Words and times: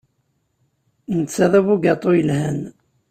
Netta 1.17 1.45
d 1.51 1.53
abugaṭu 1.59 2.09
yelhan. 2.15 2.59